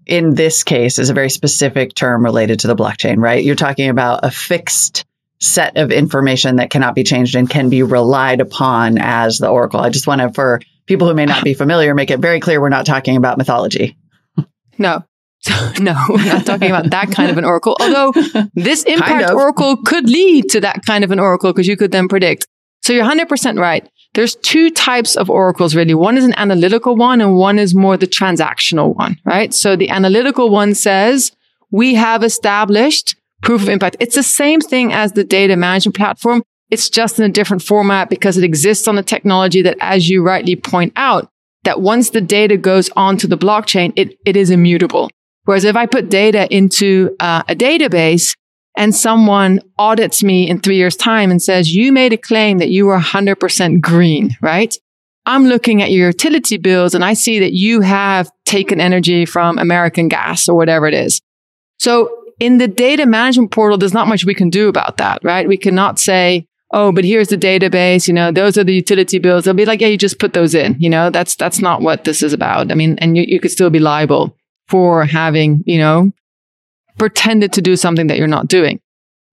[0.07, 3.43] in this case, is a very specific term related to the blockchain, right?
[3.43, 5.06] You're talking about a fixed
[5.41, 9.81] set of information that cannot be changed and can be relied upon as the Oracle.
[9.81, 12.61] I just want to, for people who may not be familiar, make it very clear
[12.61, 13.97] we're not talking about mythology.
[14.79, 15.05] No.
[15.81, 17.77] no, we're not talking about that kind of an oracle.
[17.81, 18.13] Although
[18.55, 19.37] this impact of.
[19.37, 22.47] oracle could lead to that kind of an oracle because you could then predict.
[22.83, 23.89] So you're 100% right.
[24.15, 25.95] There's two types of oracles really.
[25.95, 29.55] One is an analytical one and one is more the transactional one, right?
[29.55, 31.33] So the analytical one says
[31.71, 33.97] we have established proof of impact.
[34.01, 36.43] It's the same thing as the data management platform.
[36.71, 40.23] It's just in a different format because it exists on a technology that, as you
[40.23, 41.29] rightly point out,
[41.65, 45.11] that once the data goes onto the blockchain, it, it is immutable.
[45.45, 48.37] Whereas if I put data into uh, a database
[48.77, 52.69] and someone audits me in three years time and says, you made a claim that
[52.69, 54.77] you were 100% green, right?
[55.25, 59.59] I'm looking at your utility bills and I see that you have taken energy from
[59.59, 61.21] American gas or whatever it is.
[61.79, 65.49] So in the data management portal, there's not much we can do about that, right?
[65.49, 69.45] We cannot say, oh, but here's the database, you know, those are the utility bills.
[69.45, 72.05] They'll be like, yeah, you just put those in, you know, that's, that's not what
[72.05, 72.71] this is about.
[72.71, 74.37] I mean, and you, you could still be liable
[74.69, 76.13] for having, you know,
[76.99, 78.81] pretended to do something that you're not doing.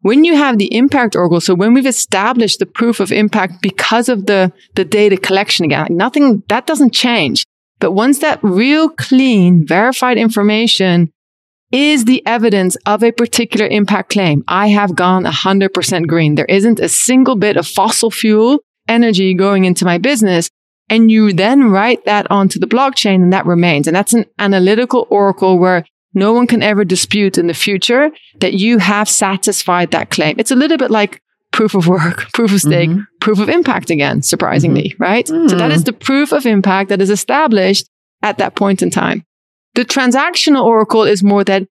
[0.01, 4.09] When you have the impact oracle, so when we've established the proof of impact because
[4.09, 7.45] of the, the data collection again, like nothing, that doesn't change.
[7.79, 11.11] But once that real clean verified information
[11.73, 16.35] is the evidence of a particular impact claim, I have gone 100% green.
[16.35, 20.49] There isn't a single bit of fossil fuel energy going into my business.
[20.89, 23.87] And you then write that onto the blockchain and that remains.
[23.87, 28.53] And that's an analytical oracle where no one can ever dispute in the future that
[28.53, 30.35] you have satisfied that claim.
[30.37, 33.05] It's a little bit like proof of work, proof of stake, Mhm.
[33.21, 35.27] proof of impact again, surprisingly, right?
[35.27, 35.75] So that Mm.
[35.75, 37.87] is the proof of impact that is established
[38.21, 39.23] at that point in time.
[39.75, 41.67] The transactional oracle is more that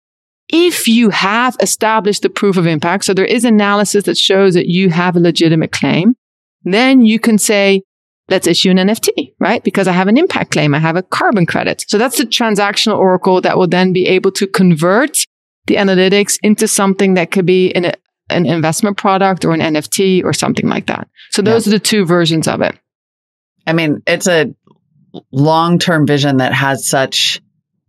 [0.49, 4.67] if you have established the proof of impact, so there is analysis that shows that
[4.67, 6.17] you have a legitimate claim,
[6.65, 7.83] then you can say,
[8.29, 9.63] let's issue an NFT, right?
[9.63, 10.75] Because I have an impact claim.
[10.75, 11.85] I have a carbon credit.
[11.89, 15.25] So that's the transactional oracle that will then be able to convert
[15.67, 17.93] the analytics into something that could be an,
[18.29, 21.09] an investment product or an NFT or something like that.
[21.31, 22.77] So those are the two versions of it.
[23.67, 24.55] I mean, it's a
[25.31, 27.41] long term vision that has such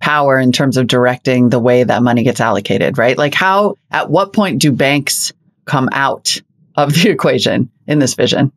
[0.02, 3.18] power in terms of directing the way that money gets allocated, right?
[3.18, 5.32] Like, how, at what point do banks
[5.66, 6.42] come out
[6.76, 8.52] of the equation in this vision?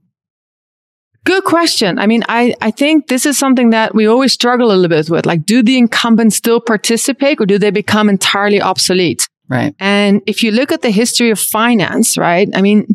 [1.25, 1.99] Good question.
[1.99, 5.09] I mean, I, I think this is something that we always struggle a little bit
[5.09, 5.25] with.
[5.25, 9.27] Like, do the incumbents still participate or do they become entirely obsolete?
[9.49, 9.75] Right.
[9.79, 12.49] And if you look at the history of finance, right?
[12.55, 12.87] I mean,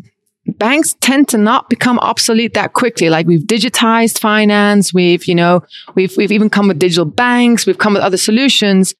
[0.58, 3.10] banks tend to not become obsolete that quickly.
[3.10, 4.92] Like we've digitized finance.
[4.92, 5.62] We've, you know,
[5.94, 7.66] we've, we've even come with digital banks.
[7.66, 8.94] We've come with other solutions.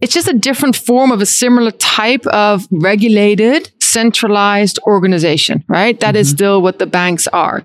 [0.00, 5.98] It's just a different form of a similar type of regulated, centralized organization, right?
[6.00, 6.36] That is mm-hmm.
[6.36, 7.64] still what the banks are.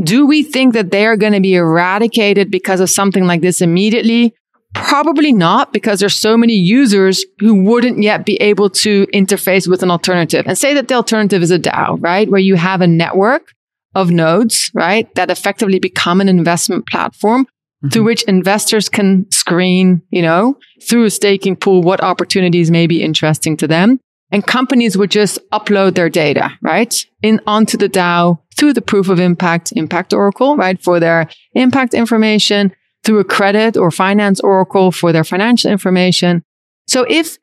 [0.00, 3.60] Do we think that they are going to be eradicated because of something like this
[3.60, 4.34] immediately?
[4.74, 9.82] Probably not, because there's so many users who wouldn't yet be able to interface with
[9.82, 10.46] an alternative.
[10.46, 12.30] And say that the alternative is a DAO, right?
[12.30, 13.54] Where you have a network
[13.94, 15.12] of nodes, right?
[15.14, 17.88] That effectively become an investment platform mm-hmm.
[17.88, 23.02] through which investors can screen, you know, through a staking pool, what opportunities may be
[23.02, 24.00] interesting to them.
[24.30, 26.94] And companies would just upload their data, right?
[27.22, 30.82] In onto the DAO through the proof of impact, impact oracle, right?
[30.82, 32.74] For their impact information
[33.08, 36.42] through a credit or finance oracle for their financial information.
[36.86, 37.38] So if,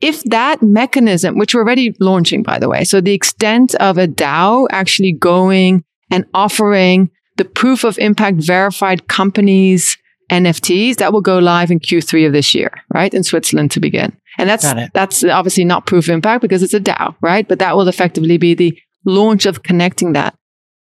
[0.00, 4.06] if that mechanism, which we're already launching, by the way, so the extent of a
[4.06, 9.96] DAO actually going and offering the proof of impact verified companies
[10.30, 13.12] NFTs that will go live in Q3 of this year, right?
[13.12, 14.16] In Switzerland to begin.
[14.38, 17.48] And that's, that's obviously not proof of impact because it's a DAO, right?
[17.48, 20.36] But that will effectively be the launch of connecting that.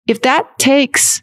[0.07, 1.22] If that takes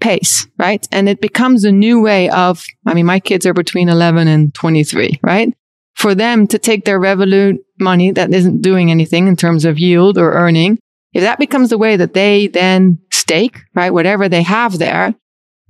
[0.00, 0.86] pace, right?
[0.92, 4.54] And it becomes a new way of, I mean, my kids are between 11 and
[4.54, 5.52] 23, right?
[5.94, 10.18] For them to take their Revolut money that isn't doing anything in terms of yield
[10.18, 10.78] or earning,
[11.12, 13.92] if that becomes the way that they then stake, right?
[13.92, 15.14] Whatever they have there,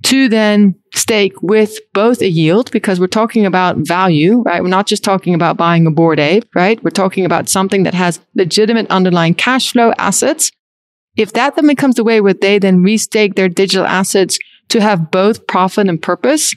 [0.03, 4.61] to then stake with both a yield because we're talking about value, right?
[4.61, 6.81] We're not just talking about buying a Bored Ape, right?
[6.83, 10.51] We're talking about something that has legitimate underlying cash flow assets.
[11.17, 14.37] If that then becomes the way where they then restake their digital assets
[14.69, 16.53] to have both profit and purpose,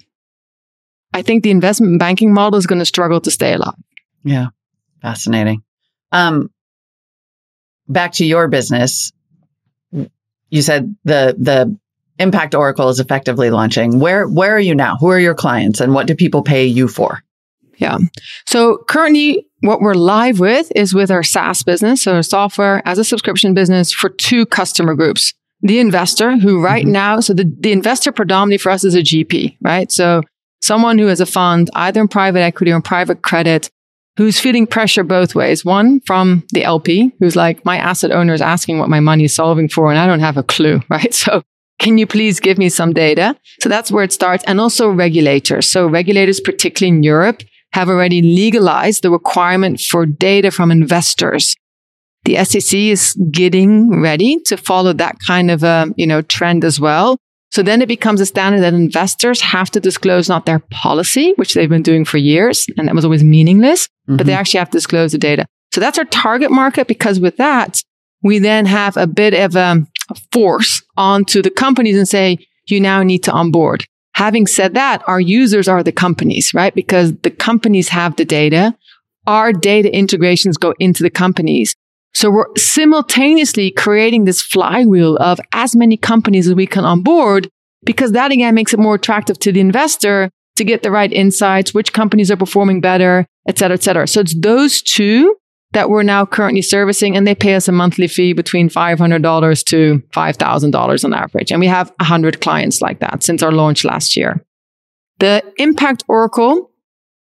[1.12, 3.74] I think the investment banking model is going to struggle to stay alive.
[4.22, 4.48] Yeah.
[5.02, 5.62] Fascinating.
[6.12, 6.50] Um,
[7.88, 9.12] back to your business.
[10.50, 11.78] You said the, the
[12.18, 13.98] Impact Oracle is effectively launching.
[13.98, 14.96] Where where are you now?
[14.98, 17.22] Who are your clients and what do people pay you for?
[17.78, 17.96] Yeah.
[18.46, 23.04] So currently what we're live with is with our SaaS business, so software as a
[23.04, 25.34] subscription business for two customer groups.
[25.62, 26.92] The investor who right mm-hmm.
[26.92, 29.92] now, so the, the investor predominantly for us is a GP, right?
[29.92, 30.22] So
[30.62, 33.70] someone who has a fund either in private equity or in private credit
[34.16, 35.64] who's feeling pressure both ways.
[35.64, 39.34] One from the LP who's like, my asset owner is asking what my money is
[39.34, 41.12] solving for and I don't have a clue, right?
[41.14, 41.42] So
[41.78, 43.36] can you please give me some data?
[43.62, 44.44] So that's where it starts.
[44.44, 45.70] And also regulators.
[45.70, 51.54] So regulators, particularly in Europe, have already legalized the requirement for data from investors.
[52.24, 56.78] The SEC is getting ready to follow that kind of a, you know, trend as
[56.78, 57.16] well.
[57.50, 61.54] So then it becomes a standard that investors have to disclose not their policy, which
[61.54, 62.66] they've been doing for years.
[62.76, 64.16] And that was always meaningless, mm-hmm.
[64.16, 64.40] but they mm-hmm.
[64.40, 65.46] actually have to disclose the data.
[65.72, 67.82] So that's our target market because with that,
[68.22, 69.86] we then have a bit of a
[70.32, 73.86] force onto the companies and say, you now need to onboard.
[74.20, 76.74] Having said that, our users are the companies, right?
[76.74, 78.76] Because the companies have the data.
[79.26, 81.74] Our data integrations go into the companies.
[82.12, 87.48] So we're simultaneously creating this flywheel of as many companies as we can onboard
[87.82, 91.72] because that again makes it more attractive to the investor to get the right insights,
[91.72, 94.06] which companies are performing better, et cetera, et cetera.
[94.06, 95.34] So it's those two
[95.72, 100.02] that we're now currently servicing and they pay us a monthly fee between $500 to
[100.12, 101.52] $5,000 on average.
[101.52, 104.44] And we have 100 clients like that since our launch last year.
[105.18, 106.70] The Impact Oracle,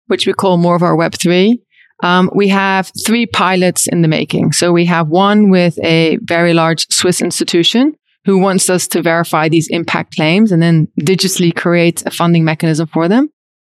[0.07, 1.61] which we call more of our Web3,
[2.03, 4.53] um, we have three pilots in the making.
[4.53, 7.95] So we have one with a very large Swiss institution
[8.25, 12.89] who wants us to verify these impact claims and then digitally create a funding mechanism
[12.89, 13.31] for them.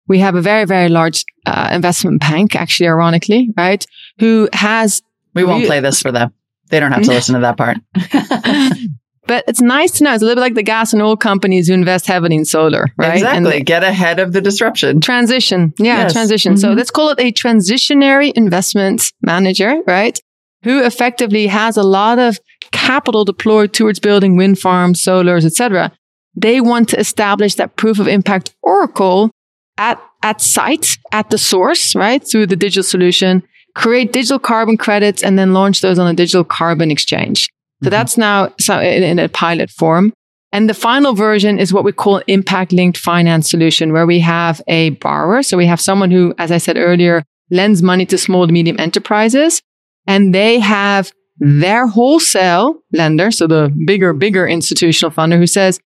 [0.09, 3.85] We have a very, very large uh, investment bank, actually, ironically, right?
[4.19, 5.03] Who has.
[5.35, 6.33] We won't re- play this for them.
[6.69, 7.79] They don't have to listen to that part.
[9.27, 10.15] but it's nice to know.
[10.15, 12.87] It's a little bit like the gas and oil companies who invest heavily in solar,
[12.97, 13.15] right?
[13.15, 13.57] Exactly.
[13.59, 15.01] And Get ahead of the disruption.
[15.01, 15.75] Transition.
[15.79, 16.13] Yeah, yes.
[16.13, 16.55] transition.
[16.55, 16.61] Mm-hmm.
[16.61, 20.19] So let's call it a transitionary investment manager, right?
[20.65, 22.39] Who effectively has a lot of
[22.71, 25.93] capital deployed towards building wind farms, solars, etc.
[26.35, 29.31] They want to establish that proof of impact oracle
[29.77, 32.27] at, at site, at the source, right?
[32.27, 33.43] Through the digital solution,
[33.75, 37.49] create digital carbon credits and then launch those on a digital carbon exchange.
[37.83, 37.91] So mm-hmm.
[37.91, 40.13] that's now in a pilot form.
[40.55, 44.61] And the final version is what we call impact linked finance solution, where we have
[44.69, 45.43] a borrower.
[45.43, 48.79] So we have someone who, as I said earlier, lends money to small to medium
[48.79, 49.63] enterprises
[50.07, 53.31] and they have their wholesale lender.
[53.31, 55.81] So the bigger, bigger institutional funder who says,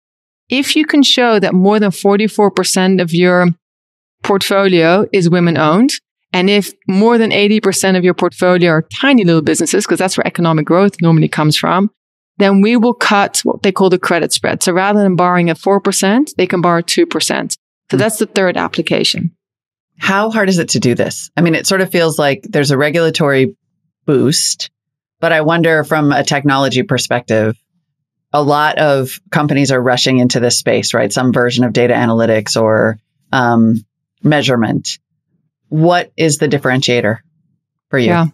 [0.50, 3.48] if you can show that more than 44% of your
[4.24, 5.92] portfolio is women owned.
[6.32, 10.26] And if more than 80% of your portfolio are tiny little businesses, because that's where
[10.26, 11.92] economic growth normally comes from,
[12.38, 14.64] then we will cut what they call the credit spread.
[14.64, 17.12] So rather than borrowing at 4%, they can borrow 2%.
[17.20, 17.58] So
[17.92, 17.98] hmm.
[17.98, 19.36] that's the third application.
[20.00, 21.30] How hard is it to do this?
[21.38, 23.56] I mean, it sort of feels like there's a regulatory
[24.06, 24.72] boost,
[25.20, 27.56] but I wonder from a technology perspective,
[28.34, 31.14] a lot of companies are rushing into this space, right?
[31.14, 32.98] Some version of data analytics or
[33.32, 33.76] um,
[34.24, 35.00] measurement.
[35.70, 37.18] What is the differentiator
[37.90, 38.08] for you?
[38.08, 38.28] Yeah.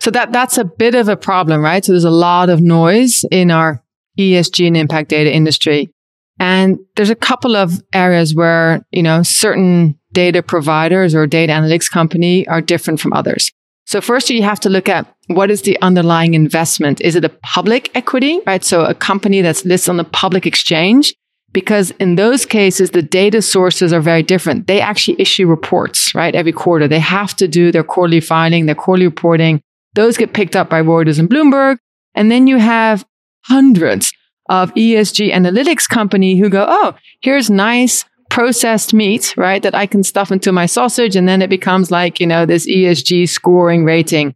[0.00, 1.84] So that that's a bit of a problem, right?
[1.84, 3.82] So there's a lot of noise in our
[4.18, 5.90] ESG and impact data industry.
[6.38, 11.90] And there's a couple of areas where, you know, certain data providers or data analytics
[11.90, 13.50] company are different from others.
[13.86, 17.00] So first you have to look at what is the underlying investment?
[17.00, 18.64] Is it a public equity, right?
[18.64, 21.14] So a company that's listed on the public exchange
[21.56, 24.66] because in those cases, the data sources are very different.
[24.66, 26.34] They actually issue reports, right?
[26.34, 26.86] Every quarter.
[26.86, 29.62] They have to do their quarterly filing, their quarterly reporting.
[29.94, 31.78] Those get picked up by Reuters and Bloomberg.
[32.14, 33.06] And then you have
[33.46, 34.12] hundreds
[34.50, 39.62] of ESG analytics company who go, Oh, here's nice processed meat, right?
[39.62, 41.16] That I can stuff into my sausage.
[41.16, 44.34] And then it becomes like, you know, this ESG scoring rating.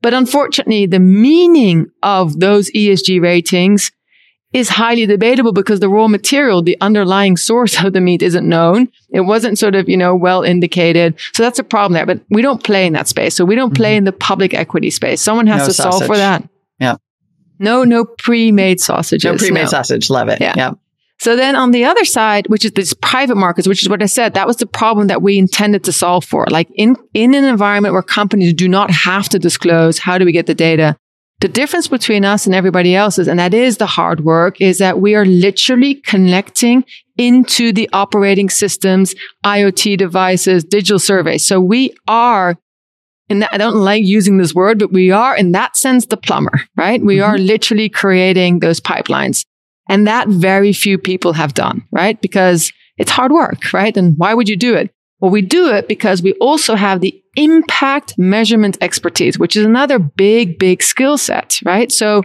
[0.00, 3.92] But unfortunately, the meaning of those ESG ratings
[4.52, 8.88] is highly debatable because the raw material, the underlying source of the meat isn't known.
[9.10, 11.18] It wasn't sort of, you know, well indicated.
[11.32, 13.34] So that's a problem there, but we don't play in that space.
[13.34, 13.98] So we don't play mm-hmm.
[13.98, 15.20] in the public equity space.
[15.20, 15.92] Someone has no to sausage.
[15.92, 16.48] solve for that.
[16.78, 16.96] Yeah.
[17.58, 19.24] No, no pre-made sausages.
[19.24, 19.68] No pre-made no.
[19.68, 20.10] sausage.
[20.10, 20.40] Love it.
[20.40, 20.54] Yeah.
[20.56, 20.72] yeah.
[21.18, 24.06] So then on the other side, which is this private markets, which is what I
[24.06, 26.46] said, that was the problem that we intended to solve for.
[26.50, 30.32] Like in, in an environment where companies do not have to disclose, how do we
[30.32, 30.96] get the data?
[31.42, 34.78] The difference between us and everybody else is, and that is the hard work, is
[34.78, 36.84] that we are literally connecting
[37.18, 41.44] into the operating systems, IoT devices, digital surveys.
[41.44, 42.56] So we are
[43.28, 46.60] and I don't like using this word, but we are in that sense the plumber,
[46.76, 47.02] right?
[47.02, 47.30] We mm-hmm.
[47.30, 49.44] are literally creating those pipelines.
[49.88, 52.20] And that very few people have done, right?
[52.20, 53.96] Because it's hard work, right?
[53.96, 54.94] And why would you do it?
[55.18, 59.98] Well, we do it because we also have the impact measurement expertise, which is another
[59.98, 61.90] big, big skill set, right?
[61.90, 62.22] So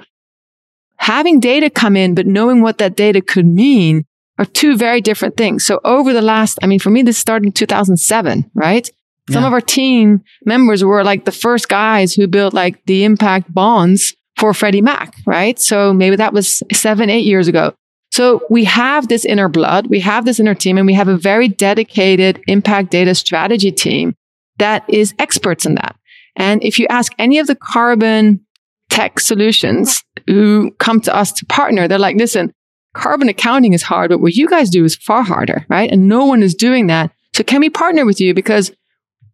[0.98, 4.06] having data come in, but knowing what that data could mean
[4.38, 5.66] are two very different things.
[5.66, 8.90] So over the last, I mean, for me, this started in 2007, right?
[9.30, 9.48] Some yeah.
[9.48, 14.16] of our team members were like the first guys who built like the impact bonds
[14.38, 15.60] for Freddie Mac, right?
[15.60, 17.74] So maybe that was seven, eight years ago.
[18.12, 21.18] So we have this inner blood, we have this inner team, and we have a
[21.18, 24.16] very dedicated impact data strategy team
[24.60, 25.96] that is experts in that.
[26.36, 28.42] And if you ask any of the carbon
[28.90, 32.54] tech solutions who come to us to partner, they're like, listen,
[32.94, 35.92] carbon accounting is hard, but what you guys do is far harder, right?
[35.92, 37.12] And no one is doing that.
[37.36, 38.34] So can we partner with you?
[38.34, 38.72] Because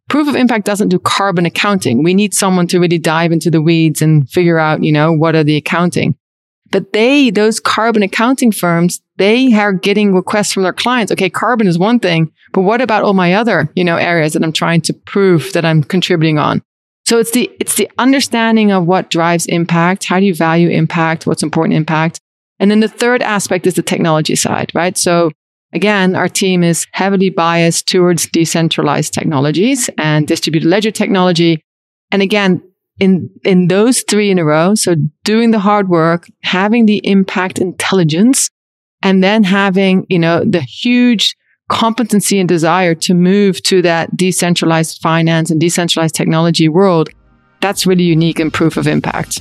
[0.09, 2.03] proof of impact doesn't do carbon accounting.
[2.03, 5.35] We need someone to really dive into the weeds and figure out, you know, what
[5.35, 6.15] are the accounting.
[6.73, 11.11] But they, those carbon accounting firms, they are getting requests from their clients.
[11.11, 14.43] Okay, carbon is one thing, but what about all my other, you know, areas that
[14.43, 16.63] I'm trying to prove that I'm contributing on?
[17.05, 20.05] So it's the, it's the understanding of what drives impact.
[20.05, 21.27] How do you value impact?
[21.27, 22.19] What's important impact?
[22.59, 24.97] And then the third aspect is the technology side, right?
[24.97, 25.29] So
[25.73, 31.61] again, our team is heavily biased towards decentralized technologies and distributed ledger technology.
[32.09, 32.63] And again,
[32.99, 34.75] in in those three in a row.
[34.75, 38.49] So doing the hard work having the impact intelligence
[39.01, 41.35] and then having you know the huge
[41.69, 47.09] competency and desire to move to that decentralized finance and decentralized technology world
[47.63, 49.39] that's really unique and proof of impact.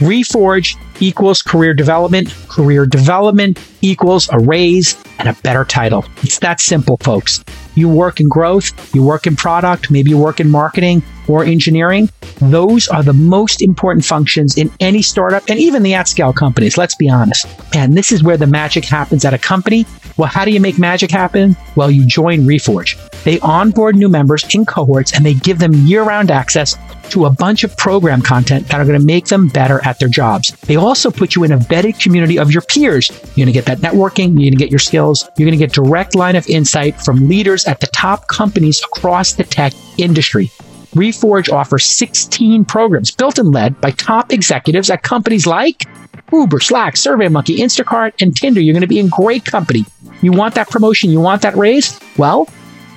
[0.00, 2.34] Reforge equals career development.
[2.48, 6.04] Career development equals a raise and a better title.
[6.22, 7.44] It's that simple folks
[7.78, 12.08] you work in growth, you work in product, maybe you work in marketing or engineering.
[12.40, 16.78] Those are the most important functions in any startup and even the at scale companies.
[16.78, 17.46] Let's be honest.
[17.74, 19.86] And this is where the magic happens at a company.
[20.16, 21.56] Well, how do you make magic happen?
[21.76, 22.96] Well, you join Reforge.
[23.24, 26.76] They onboard new members in cohorts and they give them year round access
[27.10, 30.08] to a bunch of program content that are going to make them better at their
[30.08, 30.50] jobs.
[30.62, 33.10] They also put you in a vetted community of your peers.
[33.34, 35.64] You're going to get that networking, you're going to get your skills, you're going to
[35.64, 40.50] get direct line of insight from leaders at the top companies across the tech industry.
[40.98, 45.84] Reforge offers 16 programs built and led by top executives at companies like
[46.32, 48.60] Uber, Slack, SurveyMonkey, Instacart, and Tinder.
[48.60, 49.86] You're going to be in great company.
[50.22, 51.10] You want that promotion?
[51.10, 52.00] You want that raise?
[52.16, 52.48] Well,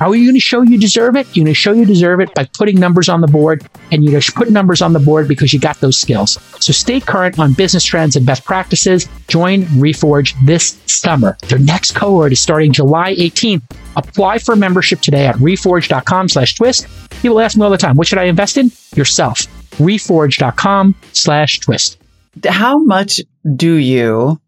[0.01, 1.27] how are you going to show you deserve it?
[1.35, 4.13] You're going to show you deserve it by putting numbers on the board, and you're
[4.13, 6.39] going to put numbers on the board because you got those skills.
[6.59, 9.07] So stay current on business trends and best practices.
[9.27, 11.37] Join Reforge this summer.
[11.49, 13.61] Their next cohort is starting July 18th.
[13.95, 16.87] Apply for membership today at reforge.com slash twist.
[17.21, 18.71] People ask me all the time, what should I invest in?
[18.95, 19.41] Yourself.
[19.73, 21.99] Reforge.com slash twist.
[22.47, 23.21] How much
[23.55, 24.41] do you,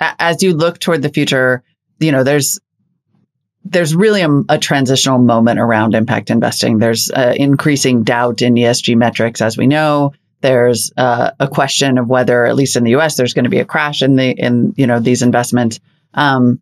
[0.00, 1.62] as you look toward the future,
[2.00, 2.58] you know, there's
[3.64, 6.78] there's really a, a, transitional moment around impact investing.
[6.78, 10.12] There's uh, increasing doubt in ESG metrics, as we know.
[10.40, 13.60] There's uh, a question of whether, at least in the U.S., there's going to be
[13.60, 15.78] a crash in the in you know these investments,
[16.14, 16.60] um,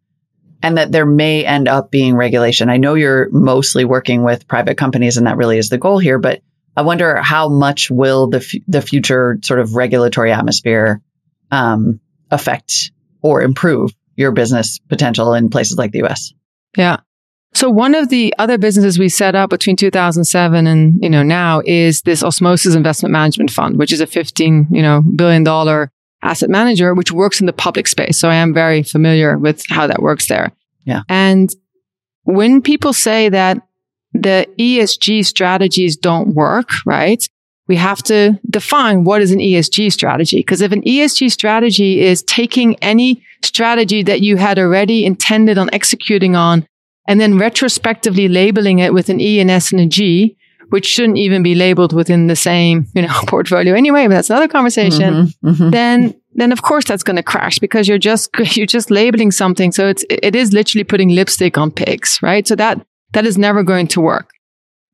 [0.62, 2.68] and that there may end up being regulation.
[2.68, 6.18] I know you're mostly working with private companies, and that really is the goal here.
[6.18, 6.42] But
[6.76, 11.00] I wonder how much will the f- the future sort of regulatory atmosphere
[11.50, 12.92] um, affect
[13.22, 16.34] or improve your business potential in places like the US.
[16.76, 16.98] Yeah.
[17.52, 21.62] So one of the other businesses we set up between 2007 and, you know, now
[21.64, 25.90] is this Osmosis Investment Management Fund, which is a 15, you know, billion dollar
[26.22, 28.18] asset manager, which works in the public space.
[28.18, 30.52] So I am very familiar with how that works there.
[30.84, 31.02] Yeah.
[31.08, 31.50] And
[32.22, 33.66] when people say that
[34.12, 37.26] the ESG strategies don't work, right?
[37.70, 40.38] We have to define what is an ESG strategy.
[40.38, 45.70] Because if an ESG strategy is taking any strategy that you had already intended on
[45.72, 46.66] executing on
[47.06, 50.36] and then retrospectively labeling it with an E, an S, and a G,
[50.70, 54.48] which shouldn't even be labeled within the same, you know, portfolio anyway, but that's another
[54.48, 55.70] conversation, Mm-hmm, mhm.
[55.70, 59.70] then then of course that's going to crash because you're just you're just labeling something.
[59.70, 62.48] So it's it is literally putting lipstick on pigs, right?
[62.48, 64.30] So that that is never going to work.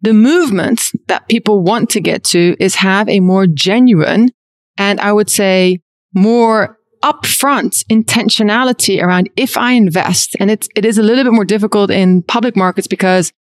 [0.03, 4.31] The movement that people want to get to is have a more genuine
[4.79, 5.81] and I would say
[6.15, 10.37] more upfront intentionality around if I invest.
[10.41, 13.33] And it's, it is a little bit more difficult in public markets because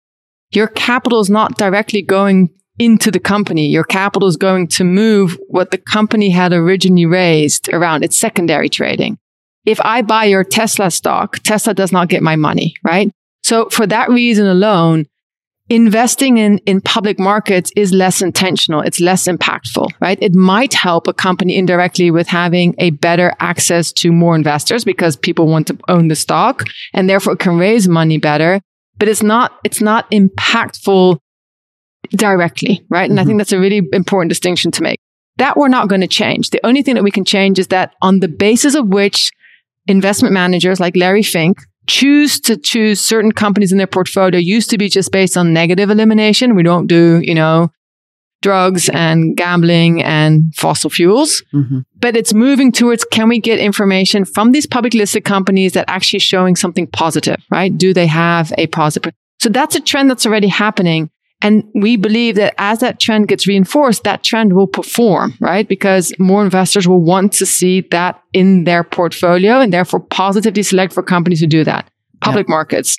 [0.52, 3.68] your capital is not directly going into the company.
[3.68, 8.70] Your capital is going to move what the company had originally raised around its secondary
[8.70, 9.18] trading.
[9.66, 13.10] If I buy your Tesla stock, Tesla does not get my money, right?
[13.44, 15.06] So for that reason alone,
[15.70, 18.82] investing in, in public markets is less intentional.
[18.82, 20.18] It's less impactful, right?
[20.22, 25.16] It might help a company indirectly with having a better access to more investors because
[25.16, 28.62] people want to own the stock and therefore can raise money better.
[28.98, 31.18] But it's not, it's not impactful
[32.12, 33.10] directly, right?
[33.10, 33.38] And I think mm-hmm.
[33.40, 35.00] that's a really important distinction to make.
[35.38, 36.52] That we're not going to change.
[36.52, 39.32] The only thing that we can change is that on the basis of which
[39.88, 41.58] investment managers like Larry Fink
[41.88, 45.90] choose to choose certain companies in their portfolio used to be just based on negative
[45.90, 46.56] elimination.
[46.56, 47.72] We don't do, you know,
[48.42, 51.44] drugs and gambling and fossil fuels.
[51.54, 51.84] Mhm.
[52.00, 56.20] But it's moving towards can we get information from these public listed companies that actually
[56.20, 57.76] showing something positive, right?
[57.76, 59.14] Do they have a positive?
[59.40, 61.10] So that's a trend that's already happening.
[61.46, 65.68] And we believe that as that trend gets reinforced, that trend will perform, right?
[65.70, 70.92] Because more investors will want to see that in their portfolio and therefore positively select
[70.92, 71.88] for companies who do that.
[72.22, 72.98] Public markets.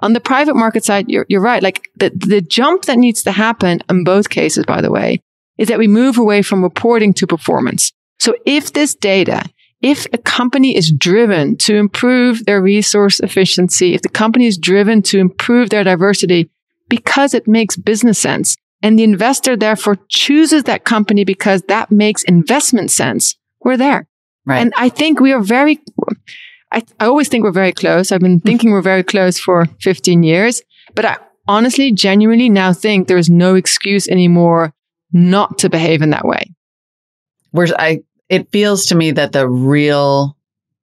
[0.00, 1.62] On the private market side, you're, you're right.
[1.62, 5.20] Like the, the jump that needs to happen in both cases, by the way,
[5.56, 7.92] is that we move away from reporting to performance.
[8.18, 9.44] So if this data,
[9.82, 15.00] if a company is driven to improve their resource efficiency, if the company is driven
[15.02, 16.50] to improve their diversity
[16.88, 22.22] because it makes business sense and the investor therefore chooses that company because that makes
[22.24, 24.08] investment sense, we're there.
[24.46, 24.60] Right.
[24.60, 25.80] And I think we are very,
[26.72, 28.12] I, I always think we're very close.
[28.12, 28.46] I've been hmm.
[28.46, 30.62] thinking we're very close for 15 years,
[30.94, 31.16] but I
[31.46, 34.72] honestly, genuinely now think there's no excuse anymore
[35.12, 36.54] not to behave in that way.
[37.50, 40.36] Whereas I, it feels to me that the real,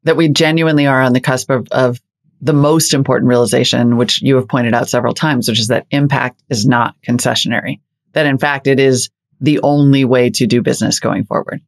[0.03, 2.01] that we genuinely are on the cusp of, of
[2.41, 6.41] the most important realization, which you have pointed out several times, which is that impact
[6.49, 7.79] is not concessionary.
[8.13, 9.09] That in fact, it is
[9.41, 11.61] the only way to do business going forward.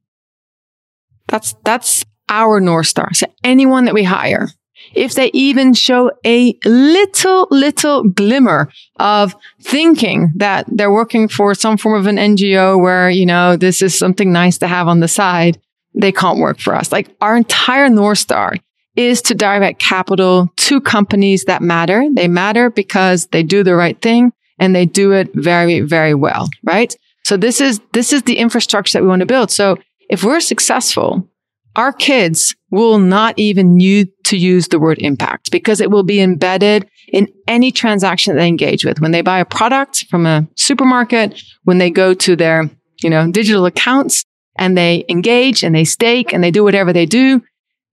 [1.28, 3.14] That's, that's our North Star.
[3.14, 4.50] So anyone that we hire,
[4.94, 11.78] if they even show a little, little glimmer of thinking that they're working for some
[11.78, 15.08] form of an NGO where, you know, this is something nice to have on the
[15.08, 15.60] side,
[15.94, 16.92] they can't work for us.
[16.92, 18.54] Like our entire North Star
[18.98, 22.04] is to direct capital to companies that matter.
[22.12, 26.50] They matter because they do the right thing and they do it very, very well,
[26.64, 26.94] right?
[27.24, 29.52] So this is, this is the infrastructure that we want to build.
[29.52, 29.78] So
[30.10, 31.30] if we're successful,
[31.76, 36.20] our kids will not even need to use the word impact because it will be
[36.20, 39.00] embedded in any transaction they engage with.
[39.00, 42.70] When they buy a product from a supermarket, when they go to their,
[43.04, 44.26] you know, digital accounts
[44.58, 47.44] and they engage and they stake and they do whatever they do,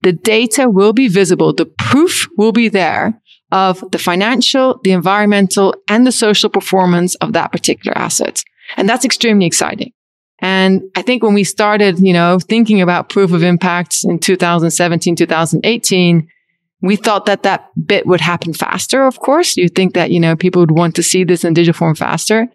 [0.04, 1.52] the data will be visible.
[1.52, 7.32] The proof will be there of the financial, the environmental and the social performance of
[7.32, 8.44] that particular asset.
[8.76, 9.92] And that's extremely exciting.
[10.40, 15.16] And I think when we started, you know, thinking about proof of impact in 2017,
[15.16, 16.28] 2018,
[16.82, 19.06] we thought that that bit would happen faster.
[19.06, 21.78] Of course, you think that, you know, people would want to see this in digital
[21.78, 22.48] form faster.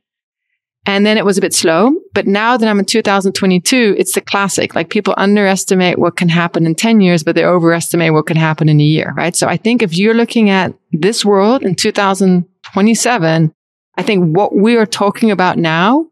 [0.89, 1.91] And then it was a bit slow.
[2.15, 4.73] But now that I'm in 2022, it's the classic.
[4.73, 8.67] Like people underestimate what can happen in 10 years, but they overestimate what can happen
[8.67, 9.35] in a year, right?
[9.35, 13.53] So I think if you're looking at this world in 2027,
[13.97, 16.07] I think what we are talking about now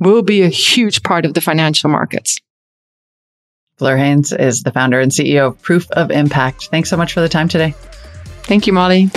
[0.00, 2.40] will be a huge part of the financial markets.
[3.78, 6.66] Fleur Heyns is the founder and CEO of Proof of Impact.
[6.72, 7.74] Thanks so much for the time today.
[8.42, 9.08] Thank you, Molly.